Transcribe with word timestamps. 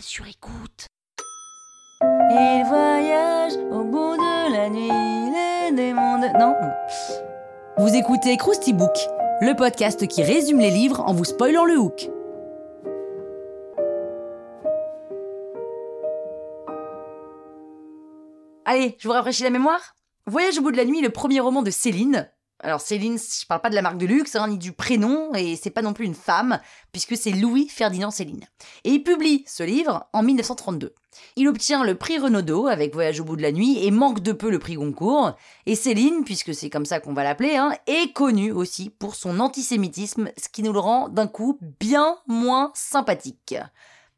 Sur 0.00 0.26
écoute. 0.26 0.86
Il 2.02 2.64
voyage 2.68 3.54
au 3.70 3.84
bout 3.84 4.16
de 4.16 4.52
la 4.52 4.68
nuit, 4.68 5.70
les 5.70 5.74
démons. 5.74 6.18
Non 6.38 6.54
Vous 7.78 7.94
écoutez 7.94 8.36
Krusty 8.36 8.72
Book, 8.72 8.94
le 9.40 9.54
podcast 9.54 10.06
qui 10.08 10.22
résume 10.22 10.58
les 10.58 10.70
livres 10.70 11.00
en 11.00 11.14
vous 11.14 11.24
spoilant 11.24 11.64
le 11.64 11.78
hook. 11.78 12.10
Allez, 18.64 18.96
je 18.98 19.06
vous 19.06 19.14
rafraîchis 19.14 19.44
la 19.44 19.50
mémoire 19.50 19.94
Voyage 20.26 20.58
au 20.58 20.62
bout 20.62 20.72
de 20.72 20.76
la 20.76 20.84
nuit, 20.84 21.00
le 21.00 21.10
premier 21.10 21.40
roman 21.40 21.62
de 21.62 21.70
Céline. 21.70 22.28
Alors 22.60 22.80
Céline, 22.80 23.18
je 23.18 23.46
parle 23.46 23.60
pas 23.60 23.68
de 23.68 23.74
la 23.74 23.82
marque 23.82 23.98
de 23.98 24.06
luxe, 24.06 24.34
hein, 24.34 24.48
ni 24.48 24.56
du 24.56 24.72
prénom, 24.72 25.34
et 25.34 25.56
c'est 25.56 25.70
pas 25.70 25.82
non 25.82 25.92
plus 25.92 26.06
une 26.06 26.14
femme, 26.14 26.58
puisque 26.90 27.16
c'est 27.16 27.30
Louis 27.30 27.68
Ferdinand 27.68 28.10
Céline. 28.10 28.46
Et 28.84 28.92
il 28.92 29.02
publie 29.02 29.44
ce 29.46 29.62
livre 29.62 30.08
en 30.14 30.22
1932. 30.22 30.94
Il 31.36 31.48
obtient 31.48 31.84
le 31.84 31.96
prix 31.96 32.18
Renaudot 32.18 32.66
avec 32.66 32.94
Voyage 32.94 33.20
au 33.20 33.24
bout 33.24 33.36
de 33.36 33.42
la 33.42 33.52
nuit 33.52 33.84
et 33.84 33.90
manque 33.90 34.20
de 34.20 34.32
peu 34.32 34.50
le 34.50 34.58
prix 34.58 34.74
Goncourt. 34.74 35.36
Et 35.66 35.74
Céline, 35.74 36.24
puisque 36.24 36.54
c'est 36.54 36.70
comme 36.70 36.86
ça 36.86 36.98
qu'on 36.98 37.14
va 37.14 37.24
l'appeler, 37.24 37.56
hein, 37.56 37.72
est 37.86 38.12
connue 38.12 38.52
aussi 38.52 38.90
pour 38.90 39.14
son 39.14 39.38
antisémitisme, 39.40 40.30
ce 40.38 40.48
qui 40.48 40.62
nous 40.62 40.72
le 40.72 40.80
rend 40.80 41.08
d'un 41.08 41.26
coup 41.26 41.58
bien 41.80 42.16
moins 42.26 42.70
sympathique. 42.74 43.56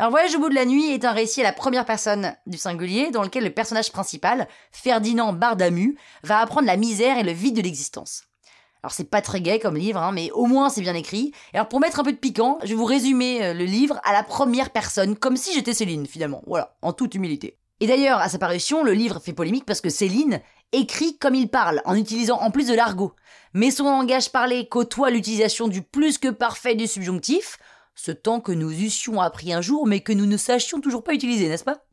Alors 0.00 0.12
Voyage 0.12 0.34
au 0.34 0.38
bout 0.38 0.48
de 0.48 0.54
la 0.54 0.64
nuit 0.64 0.92
est 0.92 1.04
un 1.04 1.12
récit 1.12 1.42
à 1.42 1.44
la 1.44 1.52
première 1.52 1.84
personne 1.84 2.34
du 2.46 2.56
singulier 2.56 3.10
dans 3.10 3.22
lequel 3.22 3.44
le 3.44 3.50
personnage 3.50 3.92
principal, 3.92 4.48
Ferdinand 4.72 5.34
Bardamu, 5.34 5.94
va 6.22 6.38
apprendre 6.38 6.66
la 6.66 6.78
misère 6.78 7.18
et 7.18 7.22
le 7.22 7.32
vide 7.32 7.56
de 7.56 7.60
l'existence. 7.60 8.22
Alors 8.82 8.92
c'est 8.92 9.10
pas 9.10 9.20
très 9.20 9.42
gai 9.42 9.58
comme 9.58 9.76
livre, 9.76 10.00
hein, 10.00 10.12
mais 10.12 10.30
au 10.30 10.46
moins 10.46 10.70
c'est 10.70 10.80
bien 10.80 10.94
écrit. 10.94 11.34
Et 11.52 11.56
alors 11.56 11.68
pour 11.68 11.80
mettre 11.80 12.00
un 12.00 12.02
peu 12.02 12.12
de 12.12 12.16
piquant, 12.16 12.58
je 12.62 12.68
vais 12.68 12.76
vous 12.76 12.86
résumer 12.86 13.44
euh, 13.44 13.52
le 13.52 13.64
livre 13.64 14.00
à 14.02 14.14
la 14.14 14.22
première 14.22 14.70
personne, 14.70 15.16
comme 15.16 15.36
si 15.36 15.52
j'étais 15.52 15.74
Céline 15.74 16.06
finalement, 16.06 16.42
voilà, 16.46 16.78
en 16.80 16.94
toute 16.94 17.14
humilité. 17.14 17.58
Et 17.80 17.86
d'ailleurs, 17.86 18.20
à 18.20 18.30
sa 18.30 18.38
parution, 18.38 18.82
le 18.82 18.92
livre 18.92 19.20
fait 19.20 19.34
polémique 19.34 19.66
parce 19.66 19.82
que 19.82 19.90
Céline 19.90 20.40
écrit 20.72 21.18
comme 21.18 21.34
il 21.34 21.48
parle, 21.50 21.82
en 21.84 21.94
utilisant 21.94 22.40
en 22.40 22.50
plus 22.50 22.68
de 22.68 22.74
l'argot. 22.74 23.12
Mais 23.52 23.70
son 23.70 23.84
langage 23.84 24.32
parlé 24.32 24.66
côtoie 24.66 25.10
l'utilisation 25.10 25.68
du 25.68 25.82
plus 25.82 26.16
que 26.16 26.28
parfait 26.28 26.74
du 26.74 26.86
subjonctif, 26.86 27.58
ce 28.02 28.12
temps 28.12 28.40
que 28.40 28.52
nous 28.52 28.70
eussions 28.70 29.20
appris 29.20 29.52
un 29.52 29.60
jour, 29.60 29.86
mais 29.86 30.00
que 30.00 30.12
nous 30.12 30.24
ne 30.24 30.38
sachions 30.38 30.80
toujours 30.80 31.04
pas 31.04 31.12
utiliser, 31.12 31.48
n'est-ce 31.48 31.64
pas? 31.64 31.84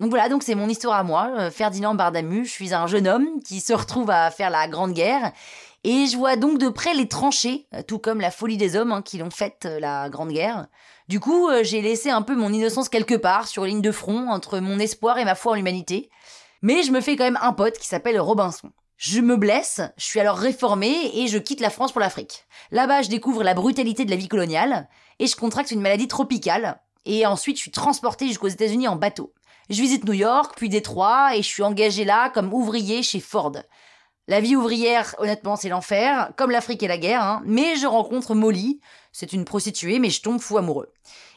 Donc 0.00 0.08
voilà, 0.08 0.28
donc 0.30 0.42
c'est 0.42 0.54
mon 0.54 0.68
histoire 0.68 0.96
à 0.96 1.02
moi, 1.02 1.30
euh, 1.36 1.50
Ferdinand 1.50 1.94
Bardamu, 1.94 2.46
je 2.46 2.50
suis 2.50 2.72
un 2.72 2.86
jeune 2.86 3.06
homme 3.06 3.28
qui 3.44 3.60
se 3.60 3.74
retrouve 3.74 4.10
à 4.10 4.30
faire 4.30 4.48
la 4.48 4.66
Grande 4.68 4.92
Guerre, 4.92 5.32
et 5.84 6.06
je 6.06 6.16
vois 6.16 6.36
donc 6.36 6.58
de 6.58 6.70
près 6.70 6.94
les 6.94 7.08
tranchées, 7.08 7.68
euh, 7.74 7.82
tout 7.82 7.98
comme 7.98 8.20
la 8.20 8.30
folie 8.30 8.56
des 8.56 8.74
hommes 8.74 8.90
hein, 8.90 9.02
qui 9.02 9.18
l'ont 9.18 9.30
faite 9.30 9.66
euh, 9.66 9.78
la 9.78 10.08
Grande 10.08 10.30
Guerre. 10.30 10.66
Du 11.08 11.20
coup, 11.20 11.50
j'ai 11.62 11.82
laissé 11.82 12.08
un 12.08 12.22
peu 12.22 12.34
mon 12.34 12.50
innocence 12.50 12.88
quelque 12.88 13.14
part, 13.14 13.46
sur 13.46 13.66
ligne 13.66 13.82
de 13.82 13.92
front, 13.92 14.30
entre 14.30 14.58
mon 14.60 14.78
espoir 14.78 15.18
et 15.18 15.26
ma 15.26 15.34
foi 15.34 15.52
en 15.52 15.54
l'humanité. 15.56 16.08
Mais 16.62 16.82
je 16.82 16.90
me 16.90 17.02
fais 17.02 17.16
quand 17.16 17.24
même 17.24 17.38
un 17.42 17.52
pote 17.52 17.76
qui 17.76 17.86
s'appelle 17.86 18.18
Robinson. 18.18 18.70
Je 18.96 19.20
me 19.20 19.36
blesse, 19.36 19.80
je 19.96 20.04
suis 20.04 20.20
alors 20.20 20.36
réformé 20.36 21.10
et 21.14 21.26
je 21.26 21.38
quitte 21.38 21.60
la 21.60 21.70
France 21.70 21.92
pour 21.92 22.00
l'Afrique. 22.00 22.44
Là-bas, 22.70 23.02
je 23.02 23.08
découvre 23.08 23.42
la 23.42 23.54
brutalité 23.54 24.04
de 24.04 24.10
la 24.10 24.16
vie 24.16 24.28
coloniale 24.28 24.88
et 25.18 25.26
je 25.26 25.36
contracte 25.36 25.70
une 25.70 25.80
maladie 25.80 26.08
tropicale. 26.08 26.80
Et 27.04 27.26
ensuite, 27.26 27.56
je 27.56 27.62
suis 27.62 27.70
transporté 27.70 28.26
jusqu'aux 28.28 28.48
États-Unis 28.48 28.88
en 28.88 28.96
bateau. 28.96 29.34
Je 29.68 29.80
visite 29.80 30.04
New 30.04 30.12
York, 30.12 30.54
puis 30.56 30.68
Détroit, 30.68 31.36
et 31.36 31.42
je 31.42 31.48
suis 31.48 31.62
engagé 31.62 32.04
là 32.04 32.30
comme 32.30 32.52
ouvrier 32.52 33.02
chez 33.02 33.20
Ford. 33.20 33.52
La 34.26 34.40
vie 34.40 34.56
ouvrière, 34.56 35.14
honnêtement, 35.18 35.56
c'est 35.56 35.68
l'enfer, 35.68 36.30
comme 36.36 36.50
l'Afrique 36.50 36.82
et 36.82 36.88
la 36.88 36.96
guerre, 36.96 37.22
hein. 37.22 37.42
mais 37.44 37.76
je 37.76 37.86
rencontre 37.86 38.34
Molly, 38.34 38.80
c'est 39.12 39.32
une 39.32 39.44
prostituée, 39.44 39.98
mais 39.98 40.10
je 40.10 40.22
tombe 40.22 40.40
fou 40.40 40.56
amoureux. 40.56 40.92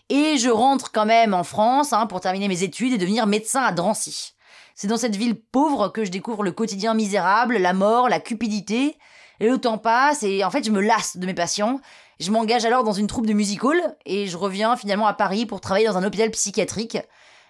Et 0.10 0.38
je 0.38 0.50
rentre 0.50 0.92
quand 0.92 1.06
même 1.06 1.34
en 1.34 1.44
France 1.44 1.92
hein, 1.92 2.06
pour 2.06 2.22
terminer 2.22 2.48
mes 2.48 2.64
études 2.64 2.94
et 2.94 2.98
devenir 2.98 3.28
médecin 3.28 3.62
à 3.62 3.74
Drancy. 3.74 4.36
C'est 4.80 4.86
dans 4.86 4.98
cette 4.98 5.16
ville 5.16 5.42
pauvre 5.42 5.90
que 5.90 6.06
je 6.06 6.12
découvre 6.12 6.44
le 6.44 6.52
quotidien 6.52 6.94
misérable, 6.94 7.58
la 7.58 7.74
mort, 7.74 8.10
la 8.10 8.20
cupidité. 8.20 8.96
Et 9.40 9.50
le 9.50 9.58
temps 9.58 9.80
passe 9.80 10.22
et 10.22 10.44
en 10.44 10.52
fait 10.52 10.64
je 10.64 10.70
me 10.70 10.82
lasse 10.82 11.18
de 11.18 11.26
mes 11.26 11.34
patients. 11.34 11.80
Je 12.20 12.30
m'engage 12.30 12.64
alors 12.64 12.84
dans 12.84 12.94
une 12.94 13.08
troupe 13.08 13.26
de 13.26 13.34
music 13.34 13.64
hall 13.64 13.82
et 14.06 14.28
je 14.28 14.38
reviens 14.38 14.78
finalement 14.78 15.08
à 15.08 15.14
Paris 15.14 15.48
pour 15.48 15.62
travailler 15.62 15.88
dans 15.88 15.98
un 15.98 16.04
hôpital 16.04 16.30
psychiatrique. 16.30 17.00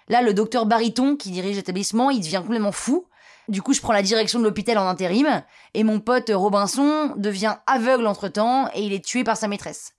Là, 0.08 0.22
le 0.22 0.32
docteur 0.32 0.64
Bariton 0.64 1.16
qui 1.16 1.30
dirige 1.30 1.56
l'établissement, 1.56 2.08
il 2.08 2.20
devient 2.20 2.40
complètement 2.42 2.72
fou. 2.72 3.06
Du 3.48 3.60
coup, 3.60 3.74
je 3.74 3.82
prends 3.82 3.92
la 3.92 4.02
direction 4.02 4.38
de 4.38 4.44
l'hôpital 4.44 4.78
en 4.78 4.88
intérim 4.88 5.42
et 5.74 5.84
mon 5.84 6.00
pote 6.00 6.30
Robinson 6.34 7.12
devient 7.16 7.56
aveugle 7.66 8.06
entre-temps 8.06 8.70
et 8.72 8.80
il 8.80 8.94
est 8.94 9.04
tué 9.04 9.22
par 9.22 9.36
sa 9.36 9.48
maîtresse. 9.48 9.92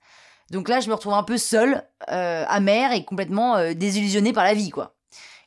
Donc 0.50 0.68
là, 0.68 0.80
je 0.80 0.88
me 0.88 0.94
retrouve 0.94 1.14
un 1.14 1.22
peu 1.22 1.38
seul, 1.38 1.84
euh, 2.10 2.44
amer 2.48 2.92
et 2.92 3.04
complètement 3.04 3.54
euh, 3.54 3.72
désillusionné 3.72 4.32
par 4.32 4.42
la 4.42 4.54
vie, 4.54 4.70
quoi. 4.70 4.96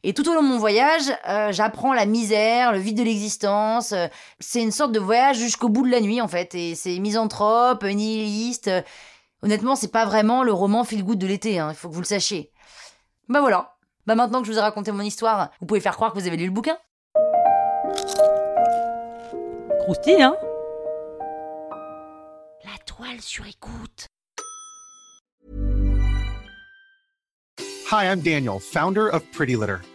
Et 0.05 0.13
tout 0.13 0.27
au 0.29 0.33
long 0.33 0.43
de 0.43 0.47
mon 0.47 0.57
voyage, 0.57 1.03
euh, 1.29 1.53
j'apprends 1.53 1.93
la 1.93 2.05
misère, 2.05 2.73
le 2.73 2.79
vide 2.79 2.97
de 2.97 3.03
l'existence. 3.03 3.93
Euh, 3.93 4.07
c'est 4.39 4.61
une 4.61 4.71
sorte 4.71 4.91
de 4.91 4.99
voyage 4.99 5.37
jusqu'au 5.37 5.69
bout 5.69 5.85
de 5.85 5.91
la 5.91 6.01
nuit, 6.01 6.19
en 6.19 6.27
fait. 6.27 6.53
Et 6.55 6.75
c'est 6.75 6.99
misanthrope, 6.99 7.83
nihiliste. 7.83 8.69
Honnêtement, 9.41 9.75
c'est 9.75 9.91
pas 9.91 10.05
vraiment 10.05 10.43
le 10.43 10.51
roman 10.51 10.83
feel 10.83 11.03
good 11.03 11.19
de 11.19 11.27
l'été, 11.27 11.59
hein, 11.59 11.69
il 11.71 11.75
faut 11.75 11.89
que 11.89 11.93
vous 11.93 12.01
le 12.01 12.05
sachiez. 12.05 12.51
Bah 13.29 13.39
voilà. 13.39 13.75
Bah 14.05 14.15
maintenant 14.15 14.41
que 14.41 14.47
je 14.47 14.51
vous 14.51 14.57
ai 14.57 14.61
raconté 14.61 14.91
mon 14.91 15.01
histoire, 15.01 15.51
vous 15.59 15.65
pouvez 15.65 15.79
faire 15.79 15.95
croire 15.95 16.13
que 16.13 16.19
vous 16.19 16.27
avez 16.27 16.37
lu 16.37 16.45
le 16.45 16.51
bouquin. 16.51 16.77
Croustille, 19.81 20.21
hein? 20.21 20.35
La 22.63 22.77
toile 22.85 23.19
sur 23.19 23.45
écoute. 23.45 24.07
Hi, 27.91 28.05
I'm 28.05 28.21
Daniel, 28.21 28.59
founder 28.59 29.09
of 29.09 29.23
Pretty 29.31 29.55
Litter. 29.55 29.79